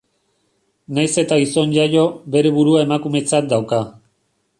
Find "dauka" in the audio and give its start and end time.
3.53-3.83